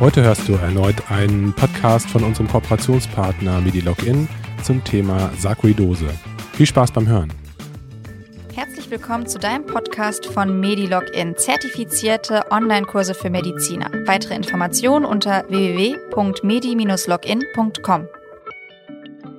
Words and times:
Heute 0.00 0.24
hörst 0.24 0.48
du 0.48 0.54
erneut 0.54 1.08
einen 1.08 1.52
Podcast 1.52 2.10
von 2.10 2.24
unserem 2.24 2.48
Kooperationspartner 2.48 3.60
MediLogin 3.60 4.26
zum 4.64 4.82
Thema 4.82 5.30
Sarkoidose. 5.38 6.08
Viel 6.54 6.66
Spaß 6.66 6.90
beim 6.90 7.06
Hören. 7.06 7.32
Herzlich 8.52 8.90
willkommen 8.90 9.28
zu 9.28 9.38
deinem 9.38 9.64
Podcast 9.64 10.26
von 10.26 10.58
MediLogin, 10.58 11.36
zertifizierte 11.36 12.42
Online-Kurse 12.50 13.14
für 13.14 13.30
Mediziner. 13.30 13.88
Weitere 14.04 14.34
Informationen 14.34 15.04
unter 15.04 15.44
www.medi-login.com. 15.48 18.08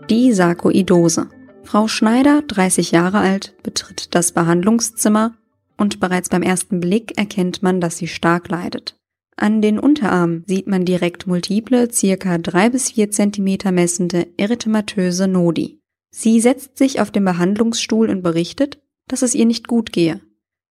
Die 0.10 0.32
Sarkoidose. 0.32 1.28
Frau 1.64 1.90
Schneider, 1.90 2.44
30 2.48 2.92
Jahre 2.92 3.20
alt, 3.20 3.56
betritt 3.62 4.16
das 4.16 4.32
Behandlungszimmer 4.32 5.34
und 5.76 6.00
bereits 6.00 6.30
beim 6.30 6.44
ersten 6.44 6.80
Blick 6.80 7.18
erkennt 7.18 7.62
man, 7.62 7.82
dass 7.82 7.98
sie 7.98 8.08
stark 8.08 8.48
leidet. 8.48 8.96
An 9.38 9.62
den 9.62 9.80
Unterarmen 9.80 10.44
sieht 10.48 10.68
man 10.68 10.86
direkt 10.86 11.28
multiple, 11.28 11.92
circa 11.92 12.38
drei 12.38 12.70
bis 12.70 12.92
vier 12.92 13.12
Zentimeter 13.12 13.72
messende 13.72 14.28
erythematöse 14.38 15.28
Nodi. 15.28 15.82
Sie 16.10 16.40
setzt 16.40 16.78
sich 16.78 17.02
auf 17.02 17.12
den 17.12 17.26
Behandlungsstuhl 17.26 18.10
und 18.10 18.22
berichtet, 18.22 18.82
dass 19.08 19.22
es 19.22 19.36
ihr 19.36 19.46
nicht 19.46 19.68
gut 19.68 19.92
gehe. 19.92 20.22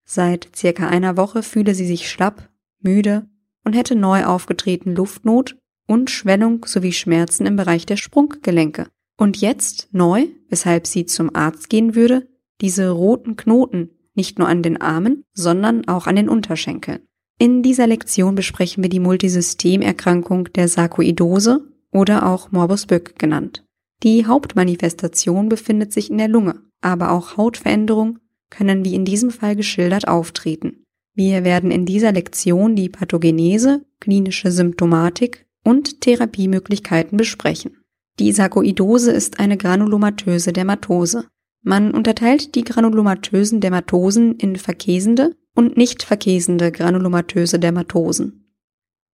Seit 0.05 0.49
circa 0.57 0.89
einer 0.89 1.17
Woche 1.17 1.43
fühle 1.43 1.75
sie 1.75 1.87
sich 1.87 2.09
schlapp, 2.09 2.49
müde 2.81 3.29
und 3.65 3.75
hätte 3.75 3.95
neu 3.95 4.25
aufgetreten 4.25 4.95
Luftnot 4.95 5.57
und 5.87 6.11
Schwellung 6.11 6.65
sowie 6.65 6.93
Schmerzen 6.93 7.47
im 7.47 7.57
Bereich 7.57 7.85
der 7.85 7.97
Sprunggelenke. 7.97 8.89
Und 9.19 9.37
jetzt 9.37 9.89
neu, 9.93 10.27
weshalb 10.49 10.87
sie 10.87 11.07
zum 11.07 11.35
Arzt 11.35 11.69
gehen 11.69 11.95
würde, 11.95 12.27
diese 12.61 12.91
roten 12.91 13.37
Knoten 13.37 13.91
nicht 14.15 14.39
nur 14.39 14.49
an 14.49 14.63
den 14.63 14.81
Armen, 14.81 15.25
sondern 15.33 15.87
auch 15.89 16.07
an 16.07 16.17
den 16.17 16.29
Unterschenkeln. 16.29 17.01
In 17.39 17.63
dieser 17.63 17.87
Lektion 17.87 18.35
besprechen 18.35 18.83
wir 18.83 18.91
die 18.91 19.01
Multisystemerkrankung 19.01 20.53
der 20.53 20.69
Sarkoidose 20.69 21.67
oder 21.91 22.27
auch 22.27 22.53
Morbus 22.53 22.87
Böck 22.87 23.19
genannt. 23.19 23.65
Die 24.03 24.27
Hauptmanifestation 24.27 25.49
befindet 25.49 25.93
sich 25.93 26.11
in 26.11 26.19
der 26.19 26.29
Lunge, 26.29 26.61
aber 26.81 27.11
auch 27.11 27.37
Hautveränderungen 27.37 28.21
können 28.51 28.85
wie 28.85 28.95
in 28.95 29.05
diesem 29.05 29.31
Fall 29.31 29.57
geschildert 29.57 30.07
auftreten. 30.07 30.85
Wir 31.15 31.45
werden 31.45 31.71
in 31.71 31.87
dieser 31.87 32.13
Lektion 32.13 32.77
die 32.77 32.89
Pathogenese, 32.89 33.85
klinische 34.01 34.51
Symptomatik 34.51 35.47
und 35.65 36.01
Therapiemöglichkeiten 36.01 37.17
besprechen. 37.17 37.79
Die 38.19 38.33
Sarkoidose 38.33 39.11
ist 39.11 39.41
eine 39.41 39.57
granulomatöse 39.57 40.53
Dermatose. 40.53 41.27
Man 41.63 41.93
unterteilt 41.93 42.55
die 42.55 42.63
granulomatösen 42.63 43.61
Dermatosen 43.61 44.37
in 44.37 44.57
verkäsende 44.57 45.35
und 45.55 45.77
nicht 45.77 46.03
verkäsende 46.03 46.73
granulomatöse 46.73 47.59
Dermatosen. 47.59 48.45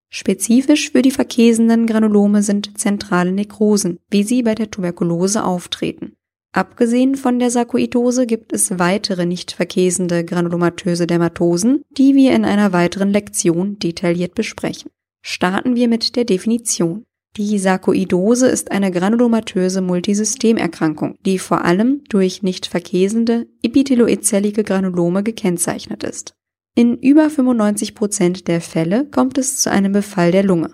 Spezifisch 0.09 0.91
für 0.91 1.03
die 1.03 1.13
verkäsenden 1.13 1.87
Granulome 1.87 2.43
sind 2.43 2.79
zentrale 2.79 3.31
Nekrosen, 3.31 3.99
wie 4.11 4.25
sie 4.25 4.43
bei 4.43 4.57
der 4.57 4.71
Tuberkulose 4.71 5.45
auftreten. 5.45 6.17
Abgesehen 6.53 7.15
von 7.15 7.39
der 7.39 7.51
Sarkoidose 7.51 8.27
gibt 8.27 8.53
es 8.53 8.81
weitere 8.81 9.25
nicht 9.25 9.53
verkäsende 9.53 10.25
granulomatöse 10.25 11.07
Dermatosen, 11.07 11.83
die 11.97 12.17
wir 12.17 12.35
in 12.35 12.45
einer 12.45 12.73
weiteren 12.73 13.11
Lektion 13.11 13.79
detailliert 13.79 14.35
besprechen. 14.35 14.91
Starten 15.23 15.77
wir 15.77 15.87
mit 15.87 16.17
der 16.17 16.25
Definition. 16.25 17.05
Die 17.37 17.59
Sarkoidose 17.59 18.49
ist 18.49 18.73
eine 18.73 18.91
granulomatöse 18.91 19.81
Multisystemerkrankung, 19.81 21.17
die 21.25 21.39
vor 21.39 21.65
allem 21.65 22.03
durch 22.09 22.43
nicht 22.43 22.67
verkäsende 22.67 23.47
epitheloidzellige 23.63 24.65
Granulome 24.65 25.23
gekennzeichnet 25.23 26.03
ist. 26.03 26.35
In 26.75 26.97
über 26.99 27.31
95 27.31 27.95
Prozent 27.95 28.49
der 28.49 28.61
Fälle 28.61 29.07
kommt 29.07 29.39
es 29.39 29.59
zu 29.59 29.71
einem 29.71 29.93
Befall 29.93 30.33
der 30.33 30.43
Lunge. 30.43 30.73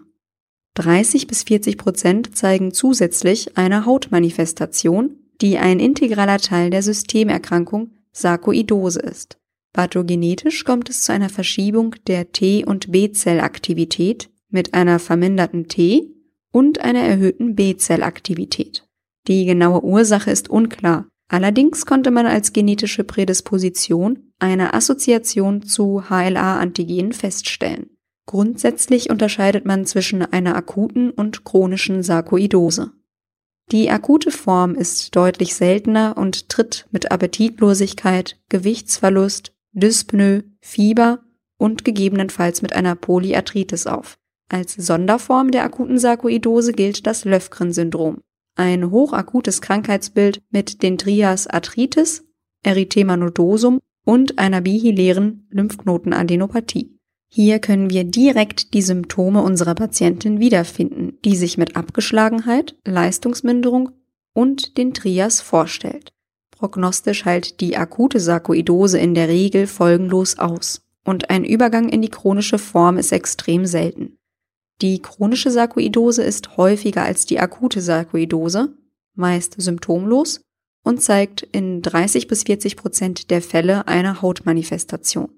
30 0.74 1.26
bis 1.26 1.42
40 1.42 1.78
Prozent 1.78 2.36
zeigen 2.36 2.72
zusätzlich 2.72 3.56
eine 3.56 3.86
Hautmanifestation, 3.86 5.18
die 5.40 5.58
ein 5.58 5.78
integraler 5.78 6.38
Teil 6.38 6.70
der 6.70 6.82
Systemerkrankung 6.82 7.92
Sarkoidose 8.12 9.00
ist. 9.00 9.38
Pathogenetisch 9.72 10.64
kommt 10.64 10.88
es 10.88 11.02
zu 11.02 11.12
einer 11.12 11.28
Verschiebung 11.28 11.94
der 12.06 12.32
T- 12.32 12.64
und 12.64 12.92
B-Zellaktivität 12.92 14.30
mit 14.48 14.72
einer 14.72 14.98
verminderten 14.98 15.68
T- 15.68 16.15
und 16.56 16.80
einer 16.80 17.00
erhöhten 17.00 17.54
B-Zellaktivität. 17.54 18.88
Die 19.28 19.44
genaue 19.44 19.84
Ursache 19.84 20.30
ist 20.30 20.48
unklar. 20.48 21.06
Allerdings 21.28 21.84
konnte 21.84 22.10
man 22.10 22.24
als 22.24 22.54
genetische 22.54 23.04
Prädisposition 23.04 24.32
eine 24.38 24.72
Assoziation 24.72 25.60
zu 25.60 26.04
HLA-Antigenen 26.08 27.12
feststellen. 27.12 27.90
Grundsätzlich 28.24 29.10
unterscheidet 29.10 29.66
man 29.66 29.84
zwischen 29.84 30.22
einer 30.22 30.56
akuten 30.56 31.10
und 31.10 31.44
chronischen 31.44 32.02
Sarkoidose. 32.02 32.92
Die 33.70 33.90
akute 33.90 34.30
Form 34.30 34.76
ist 34.76 35.14
deutlich 35.14 35.54
seltener 35.56 36.16
und 36.16 36.48
tritt 36.48 36.86
mit 36.90 37.12
Appetitlosigkeit, 37.12 38.40
Gewichtsverlust, 38.48 39.52
Dyspnoe, 39.72 40.44
Fieber 40.62 41.18
und 41.58 41.84
gegebenenfalls 41.84 42.62
mit 42.62 42.72
einer 42.72 42.94
Polyarthritis 42.94 43.86
auf. 43.86 44.16
Als 44.48 44.74
Sonderform 44.74 45.50
der 45.50 45.64
akuten 45.64 45.98
Sarkoidose 45.98 46.72
gilt 46.72 47.06
das 47.06 47.24
Löfgren-Syndrom, 47.24 48.18
ein 48.54 48.90
hochakutes 48.90 49.60
Krankheitsbild 49.60 50.40
mit 50.50 50.82
den 50.82 50.98
Trias 50.98 51.46
Arthritis, 51.46 52.24
Erythema 52.62 53.16
nodosum 53.16 53.80
und 54.04 54.38
einer 54.38 54.60
bihilären 54.60 55.46
Lymphknotenadenopathie. 55.50 56.96
Hier 57.28 57.58
können 57.58 57.90
wir 57.90 58.04
direkt 58.04 58.72
die 58.72 58.82
Symptome 58.82 59.42
unserer 59.42 59.74
Patientin 59.74 60.38
wiederfinden, 60.38 61.18
die 61.24 61.36
sich 61.36 61.58
mit 61.58 61.76
Abgeschlagenheit, 61.76 62.76
Leistungsminderung 62.86 63.90
und 64.32 64.78
den 64.78 64.94
Trias 64.94 65.40
vorstellt. 65.40 66.12
Prognostisch 66.52 67.24
heilt 67.24 67.60
die 67.60 67.76
akute 67.76 68.20
Sarkoidose 68.20 68.98
in 68.98 69.14
der 69.14 69.28
Regel 69.28 69.66
folgenlos 69.66 70.38
aus 70.38 70.82
und 71.04 71.30
ein 71.30 71.44
Übergang 71.44 71.88
in 71.88 72.00
die 72.00 72.08
chronische 72.08 72.58
Form 72.58 72.96
ist 72.96 73.12
extrem 73.12 73.66
selten. 73.66 74.15
Die 74.82 75.00
chronische 75.00 75.50
Sarkoidose 75.50 76.22
ist 76.22 76.56
häufiger 76.56 77.02
als 77.02 77.24
die 77.24 77.40
akute 77.40 77.80
Sarkoidose, 77.80 78.76
meist 79.14 79.60
symptomlos 79.60 80.42
und 80.84 81.00
zeigt 81.00 81.42
in 81.42 81.80
30 81.82 82.28
bis 82.28 82.44
40 82.44 82.76
Prozent 82.76 83.30
der 83.30 83.40
Fälle 83.40 83.88
eine 83.88 84.20
Hautmanifestation. 84.20 85.30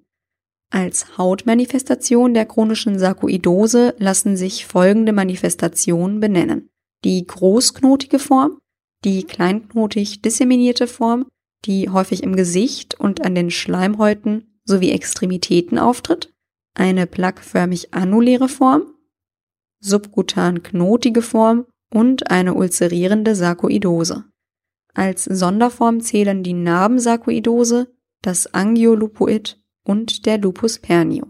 Als 0.71 1.17
Hautmanifestation 1.17 2.35
der 2.35 2.45
chronischen 2.45 2.99
Sarkoidose 2.99 3.95
lassen 3.99 4.37
sich 4.37 4.67
folgende 4.67 5.13
Manifestationen 5.13 6.21
benennen. 6.21 6.69
Die 7.05 7.27
großknotige 7.27 8.19
Form, 8.19 8.59
die 9.05 9.23
kleinknotig 9.23 10.21
disseminierte 10.21 10.87
Form, 10.87 11.27
die 11.65 11.89
häufig 11.89 12.23
im 12.23 12.37
Gesicht 12.37 12.99
und 12.99 13.25
an 13.25 13.35
den 13.35 13.51
Schleimhäuten 13.51 14.61
sowie 14.65 14.91
Extremitäten 14.91 15.79
auftritt, 15.79 16.31
eine 16.75 17.07
plaqueförmig 17.07 17.95
annuläre 17.95 18.49
Form, 18.49 18.95
subkutan 19.81 20.63
knotige 20.63 21.23
Form 21.23 21.67
und 21.93 22.31
eine 22.31 22.55
ulcerierende 22.55 23.35
Sarkoidose. 23.35 24.25
Als 24.95 25.25
Sonderform 25.25 26.01
zählen 26.01 26.43
die 26.43 26.55
Narbensarkoidose, 26.55 27.95
das 28.23 28.53
Angiolupoid 28.53 29.61
und 29.85 30.27
der 30.27 30.39
Lupus 30.39 30.79
pernio. 30.79 31.27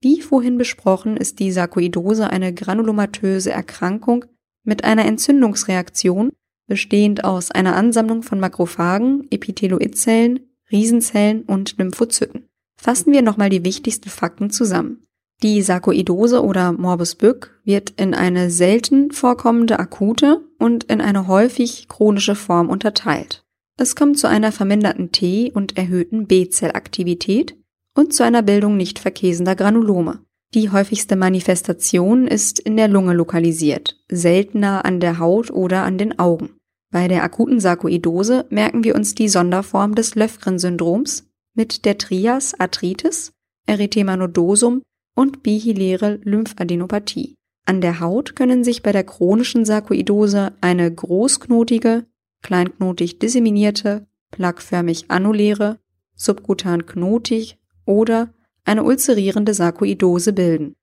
Wie 0.00 0.20
vorhin 0.20 0.58
besprochen, 0.58 1.16
ist 1.16 1.38
die 1.38 1.52
Sarkoidose 1.52 2.28
eine 2.28 2.52
granulomatöse 2.52 3.52
Erkrankung 3.52 4.24
mit 4.64 4.82
einer 4.82 5.04
Entzündungsreaktion, 5.04 6.32
bestehend 6.66 7.24
aus 7.24 7.50
einer 7.50 7.76
Ansammlung 7.76 8.22
von 8.22 8.40
Makrophagen, 8.40 9.28
Epitheloidzellen, 9.30 10.40
Riesenzellen 10.70 11.42
und 11.42 11.76
Lymphozyten. 11.78 12.48
Fassen 12.76 13.12
wir 13.12 13.22
nochmal 13.22 13.50
die 13.50 13.64
wichtigsten 13.64 14.08
Fakten 14.08 14.50
zusammen. 14.50 15.06
Die 15.42 15.60
Sarkoidose 15.60 16.40
oder 16.40 16.70
Morbus 16.70 17.16
Bück 17.16 17.58
wird 17.64 17.90
in 17.96 18.14
eine 18.14 18.48
selten 18.48 19.10
vorkommende 19.10 19.80
akute 19.80 20.40
und 20.60 20.84
in 20.84 21.00
eine 21.00 21.26
häufig 21.26 21.88
chronische 21.88 22.36
Form 22.36 22.68
unterteilt. 22.68 23.42
Es 23.76 23.96
kommt 23.96 24.18
zu 24.18 24.28
einer 24.28 24.52
verminderten 24.52 25.10
T- 25.10 25.50
und 25.50 25.76
erhöhten 25.76 26.28
B-Zellaktivität 26.28 27.56
und 27.96 28.14
zu 28.14 28.22
einer 28.22 28.42
Bildung 28.42 28.76
nicht 28.76 29.00
verkäsender 29.00 29.56
Granulome. 29.56 30.20
Die 30.54 30.70
häufigste 30.70 31.16
Manifestation 31.16 32.28
ist 32.28 32.60
in 32.60 32.76
der 32.76 32.86
Lunge 32.86 33.14
lokalisiert, 33.14 33.98
seltener 34.08 34.84
an 34.84 35.00
der 35.00 35.18
Haut 35.18 35.50
oder 35.50 35.82
an 35.82 35.98
den 35.98 36.20
Augen. 36.20 36.50
Bei 36.92 37.08
der 37.08 37.24
akuten 37.24 37.58
Sarkoidose 37.58 38.44
merken 38.50 38.84
wir 38.84 38.94
uns 38.94 39.16
die 39.16 39.28
Sonderform 39.28 39.96
des 39.96 40.14
Löfgren-Syndroms 40.14 41.26
mit 41.54 41.84
der 41.84 41.98
Trias 41.98 42.54
Arthritis, 42.60 43.32
Erythema 43.66 44.16
nodosum 44.16 44.82
und 45.14 45.42
bihiläre 45.42 46.20
Lymphadenopathie. 46.22 47.36
An 47.64 47.80
der 47.80 48.00
Haut 48.00 48.34
können 48.34 48.64
sich 48.64 48.82
bei 48.82 48.92
der 48.92 49.04
chronischen 49.04 49.64
Sarkoidose 49.64 50.52
eine 50.60 50.92
großknotige, 50.92 52.06
kleinknotig 52.42 53.18
disseminierte, 53.18 54.06
plaqueförmig 54.30 55.10
annuläre, 55.10 55.78
subkutan 56.14 56.86
knotig 56.86 57.58
oder 57.84 58.34
eine 58.64 58.84
ulcerierende 58.84 59.54
Sarkoidose 59.54 60.32
bilden. 60.32 60.74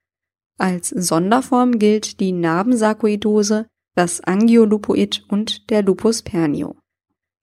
Als 0.57 0.89
Sonderform 0.89 1.79
gilt 1.79 2.19
die 2.19 2.31
Narbensarkoidose, 2.31 3.67
das 3.95 4.21
Angiolupoid 4.21 5.25
und 5.29 5.69
der 5.69 5.83
Lupus 5.83 6.21
pernio. 6.21 6.75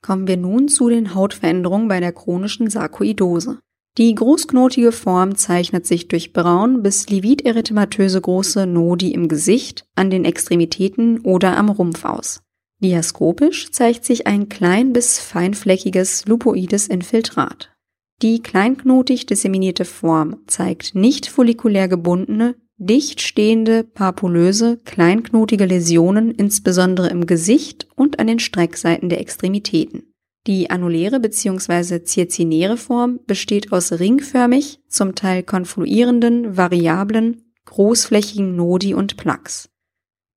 Kommen 0.02 0.26
wir 0.28 0.36
nun 0.36 0.68
zu 0.68 0.88
den 0.88 1.14
Hautveränderungen 1.14 1.88
bei 1.88 2.00
der 2.00 2.12
chronischen 2.12 2.70
Sarkoidose. 2.70 3.60
Die 3.98 4.14
großknotige 4.14 4.92
Form 4.92 5.36
zeichnet 5.36 5.86
sich 5.86 6.08
durch 6.08 6.34
braun 6.34 6.82
bis 6.82 7.08
livid-erythematöse 7.08 8.20
große 8.20 8.66
Nodi 8.66 9.12
im 9.12 9.26
Gesicht, 9.26 9.86
an 9.94 10.10
den 10.10 10.26
Extremitäten 10.26 11.20
oder 11.20 11.56
am 11.56 11.70
Rumpf 11.70 12.04
aus. 12.04 12.42
Diaskopisch 12.80 13.70
zeigt 13.70 14.04
sich 14.04 14.26
ein 14.26 14.50
klein 14.50 14.92
bis 14.92 15.18
feinfleckiges 15.18 16.26
lupoides 16.26 16.88
Infiltrat. 16.88 17.72
Die 18.20 18.42
kleinknotig 18.42 19.24
disseminierte 19.24 19.86
Form 19.86 20.36
zeigt 20.46 20.94
nicht 20.94 21.26
follikulär 21.26 21.88
gebundene, 21.88 22.54
dicht 22.76 23.22
stehende, 23.22 23.82
papulöse, 23.82 24.78
kleinknotige 24.84 25.64
Läsionen 25.64 26.30
insbesondere 26.30 27.08
im 27.08 27.26
Gesicht 27.26 27.88
und 27.96 28.18
an 28.18 28.26
den 28.26 28.40
Streckseiten 28.40 29.08
der 29.08 29.20
Extremitäten. 29.20 30.12
Die 30.46 30.70
annuläre 30.70 31.18
bzw. 31.18 32.04
zirzinäre 32.04 32.76
Form 32.76 33.18
besteht 33.26 33.72
aus 33.72 33.92
ringförmig, 33.92 34.80
zum 34.86 35.16
Teil 35.16 35.42
konfluierenden, 35.42 36.56
variablen, 36.56 37.42
großflächigen 37.64 38.54
Nodi 38.54 38.94
und 38.94 39.16
Plaques. 39.16 39.68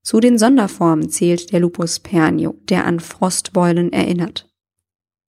Zu 0.02 0.20
den 0.20 0.40
Sonderformen 0.40 1.10
zählt 1.10 1.52
der 1.52 1.60
Lupus 1.60 2.00
pernio, 2.00 2.56
der 2.64 2.86
an 2.86 3.00
Frostbeulen 3.00 3.94
erinnert. 3.94 4.50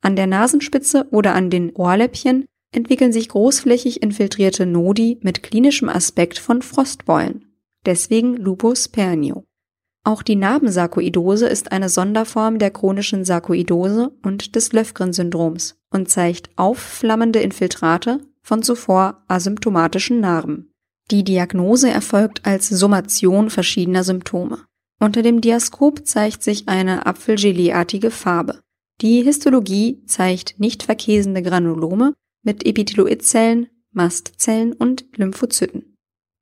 An 0.02 0.16
der 0.16 0.26
Nasenspitze 0.26 1.08
oder 1.12 1.36
an 1.36 1.52
den 1.52 1.76
Ohrläppchen 1.76 2.46
entwickeln 2.72 3.12
sich 3.12 3.30
großflächig 3.30 4.02
infiltrierte 4.02 4.66
Nodi 4.66 5.20
mit 5.22 5.44
klinischem 5.44 5.90
Aspekt 5.90 6.40
von 6.40 6.64
Frostbeulen. 6.64 7.46
Deswegen 7.86 8.36
Lupus 8.36 8.88
pernio. 8.88 9.46
Auch 10.04 10.24
die 10.24 10.36
Narbensarkoidose 10.36 11.48
ist 11.48 11.72
eine 11.72 11.90
Sonderform 11.90 12.58
der 12.58 12.72
chronischen 12.72 13.24
Sarkoidose 13.24 14.12
und 14.24 14.56
des 14.56 14.74
Löfgren-Syndroms 14.74 15.80
und 15.92 16.10
zeigt 16.10 16.50
aufflammende 16.56 17.40
Infiltrate 17.40 18.20
von 18.42 18.64
zuvor 18.64 19.24
asymptomatischen 19.28 20.20
Narben. 20.20 20.72
Die 21.12 21.24
Diagnose 21.24 21.92
erfolgt 21.92 22.46
als 22.46 22.70
Summation 22.70 23.50
verschiedener 23.50 24.04
Symptome. 24.04 24.66
Unter 25.00 25.22
dem 25.22 25.42
Diaskop 25.42 26.08
zeigt 26.08 26.42
sich 26.42 26.68
eine 26.68 27.06
Apfelgelee-artige 27.06 28.12
Farbe. 28.12 28.60
Die 29.02 29.22
Histologie 29.22 30.04
zeigt 30.06 30.60
nicht 30.60 30.84
verkäsende 30.84 31.42
Granulome 31.42 32.14
mit 32.44 32.66
Epitheloidzellen, 32.66 33.68
Mastzellen 33.92 34.74
und 34.74 35.06
Lymphozyten. 35.16 35.98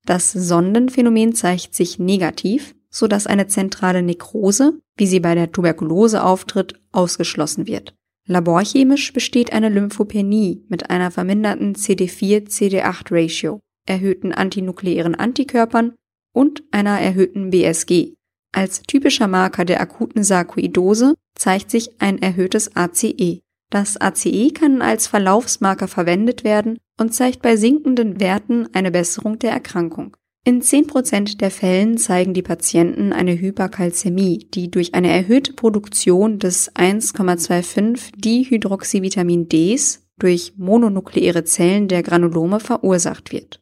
Das 0.06 0.32
Sondenphänomen 0.32 1.34
zeigt 1.34 1.74
sich 1.74 2.00
negativ, 2.00 2.76
so 2.89 3.07
dass 3.07 3.27
eine 3.27 3.47
zentrale 3.47 4.01
Nekrose, 4.01 4.80
wie 4.97 5.07
sie 5.07 5.19
bei 5.19 5.36
der 5.36 5.51
Tuberkulose 5.51 6.24
auftritt, 6.24 6.80
ausgeschlossen 6.91 7.68
wird. 7.68 7.95
Laborchemisch 8.25 9.12
besteht 9.13 9.53
eine 9.53 9.69
Lymphopenie 9.69 10.63
mit 10.69 10.89
einer 10.89 11.09
verminderten 11.09 11.75
CD4-CD8-Ratio, 11.75 13.59
erhöhten 13.88 14.33
antinukleären 14.33 15.15
Antikörpern 15.15 15.95
und 16.33 16.63
einer 16.71 17.00
erhöhten 17.00 17.50
BSG. 17.50 18.13
Als 18.51 18.81
typischer 18.83 19.27
Marker 19.27 19.65
der 19.65 19.81
akuten 19.81 20.24
Sarkoidose 20.24 21.15
zeigt 21.36 21.71
sich 21.71 22.01
ein 22.01 22.21
erhöhtes 22.21 22.75
ACE. 22.75 23.41
Das 23.71 23.97
ACE 23.97 24.51
kann 24.51 24.81
als 24.81 25.07
Verlaufsmarker 25.07 25.88
verwendet 25.88 26.44
werden 26.44 26.77
und 27.00 27.13
zeigt 27.13 27.41
bei 27.41 27.56
sinkenden 27.56 28.19
Werten 28.19 28.68
eine 28.74 28.91
Besserung 28.91 29.38
der 29.39 29.51
Erkrankung. 29.51 30.18
In 30.50 30.63
10% 30.63 31.38
der 31.38 31.51
Fällen 31.51 32.00
zeigen 32.00 32.34
die 32.34 32.42
Patienten 32.42 33.13
eine 33.13 33.40
Hyperkalzämie, 33.40 34.48
die 34.51 34.72
durch 34.72 34.96
eine 34.96 35.12
erhöhte 35.12 35.54
Produktion 35.54 36.40
des 36.40 36.74
1,25 36.75 38.13
Dihydroxyvitamin 38.18 39.48
Ds 39.48 40.07
durch 40.18 40.54
mononukleäre 40.57 41.44
Zellen 41.44 41.88
der 41.88 42.01
Granulome 42.01 42.60
verursacht 42.60 43.31
wird. 43.31 43.62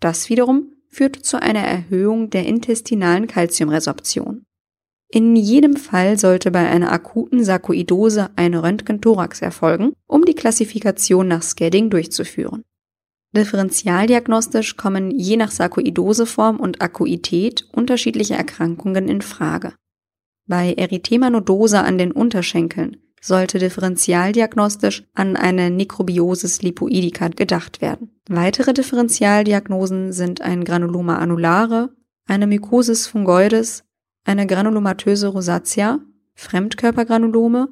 Das 0.00 0.28
wiederum 0.28 0.72
führt 0.88 1.14
zu 1.24 1.40
einer 1.40 1.62
Erhöhung 1.62 2.30
der 2.30 2.46
intestinalen 2.46 3.28
Calciumresorption. 3.28 4.42
In 5.08 5.36
jedem 5.36 5.76
Fall 5.76 6.18
sollte 6.18 6.50
bei 6.50 6.68
einer 6.68 6.90
akuten 6.90 7.44
Sarkoidose 7.44 8.30
eine 8.34 8.64
Röntgenthorax 8.64 9.40
erfolgen, 9.40 9.92
um 10.08 10.24
die 10.24 10.34
Klassifikation 10.34 11.28
nach 11.28 11.42
Scadding 11.42 11.90
durchzuführen. 11.90 12.64
Differentialdiagnostisch 13.34 14.76
kommen 14.76 15.10
je 15.10 15.36
nach 15.36 15.50
Sarkoidoseform 15.50 16.60
und 16.60 16.82
Akuität 16.82 17.66
unterschiedliche 17.72 18.34
Erkrankungen 18.34 19.08
in 19.08 19.22
Frage. 19.22 19.74
Bei 20.46 20.74
Erythema 20.74 21.30
nodosa 21.30 21.82
an 21.82 21.96
den 21.96 22.12
Unterschenkeln 22.12 22.98
sollte 23.22 23.58
differentialdiagnostisch 23.58 25.04
an 25.14 25.36
eine 25.36 25.70
Nekrobiosis 25.70 26.60
lipoidica 26.60 27.28
gedacht 27.28 27.80
werden. 27.80 28.20
Weitere 28.28 28.74
Differentialdiagnosen 28.74 30.12
sind 30.12 30.42
ein 30.42 30.64
Granuloma 30.64 31.18
annulare, 31.18 31.94
eine 32.26 32.46
Mykosis 32.46 33.06
fungoides, 33.06 33.84
eine 34.24 34.46
granulomatöse 34.46 35.28
Rosatia, 35.28 36.00
Fremdkörpergranulome 36.34 37.68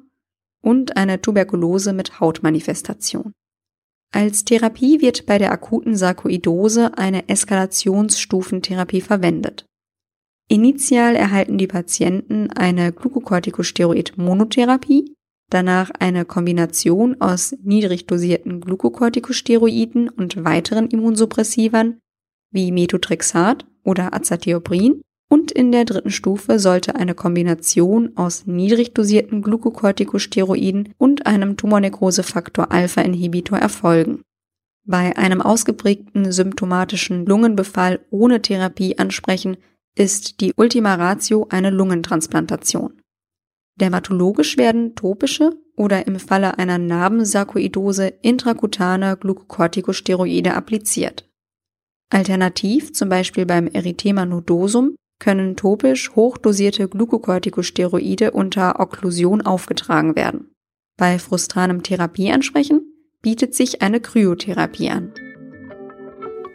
und 0.62 0.96
eine 0.96 1.20
Tuberkulose 1.20 1.92
mit 1.92 2.20
Hautmanifestation. 2.20 3.32
Als 4.12 4.44
Therapie 4.44 5.00
wird 5.00 5.24
bei 5.26 5.38
der 5.38 5.52
akuten 5.52 5.94
Sarkoidose 5.94 6.98
eine 6.98 7.28
Eskalationsstufentherapie 7.28 9.00
verwendet. 9.00 9.66
Initial 10.48 11.14
erhalten 11.14 11.58
die 11.58 11.68
Patienten 11.68 12.50
eine 12.50 12.92
Glucocorticosteroid-Monotherapie, 12.92 15.14
danach 15.48 15.92
eine 15.98 16.24
Kombination 16.24 17.20
aus 17.20 17.54
niedrig 17.62 18.06
dosierten 18.06 18.60
Glucocorticosteroiden 18.60 20.08
und 20.08 20.44
weiteren 20.44 20.88
Immunsuppressivern 20.88 22.00
wie 22.52 22.72
Methotrexat 22.72 23.64
oder 23.84 24.12
Azathioprin 24.12 25.02
und 25.30 25.52
in 25.52 25.70
der 25.72 25.84
dritten 25.84 26.10
Stufe 26.10 26.58
sollte 26.58 26.96
eine 26.96 27.14
Kombination 27.14 28.16
aus 28.16 28.46
niedrig 28.46 28.92
dosierten 28.94 29.42
Glucocorticosteroiden 29.42 30.92
und 30.98 31.26
einem 31.26 31.56
Tumornekrosefaktor 31.56 32.72
Alpha-Inhibitor 32.72 33.58
erfolgen. 33.58 34.22
Bei 34.84 35.16
einem 35.16 35.40
ausgeprägten 35.40 36.32
symptomatischen 36.32 37.26
Lungenbefall 37.26 38.00
ohne 38.10 38.42
Therapie 38.42 38.98
ansprechen, 38.98 39.56
ist 39.96 40.40
die 40.40 40.52
Ultima 40.56 40.94
Ratio 40.96 41.46
eine 41.50 41.70
Lungentransplantation. 41.70 43.00
Dermatologisch 43.80 44.56
werden 44.56 44.94
topische 44.94 45.52
oder 45.76 46.06
im 46.06 46.18
Falle 46.18 46.58
einer 46.58 46.78
Narbensarkoidose 46.78 48.08
intrakutane 48.22 49.16
Glucocorticosteroide 49.16 50.54
appliziert. 50.54 51.28
Alternativ, 52.10 52.92
zum 52.92 53.08
Beispiel 53.08 53.46
beim 53.46 53.68
Erythema 53.68 54.26
nodosum, 54.26 54.96
können 55.20 55.56
topisch 55.56 56.10
hochdosierte 56.16 56.88
Glucocorticosteroide 56.88 58.32
unter 58.32 58.80
Okklusion 58.80 59.42
aufgetragen 59.42 60.16
werden. 60.16 60.50
Bei 60.96 61.20
frustranem 61.20 61.84
Therapieansprechen 61.84 62.80
bietet 63.22 63.54
sich 63.54 63.82
eine 63.82 64.00
Kryotherapie 64.00 64.90
an. 64.90 65.12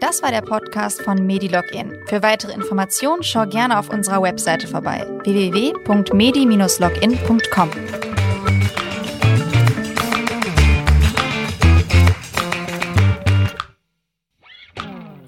Das 0.01 0.21
war 0.21 0.31
der 0.31 0.41
Podcast 0.41 1.01
von 1.01 1.25
MediLogin. 1.25 1.93
Für 2.07 2.21
weitere 2.21 2.51
Informationen 2.53 3.23
schau 3.23 3.47
gerne 3.47 3.79
auf 3.79 3.89
unserer 3.89 4.21
Webseite 4.21 4.67
vorbei 4.67 5.07
www.medi-login.com. 5.23 8.04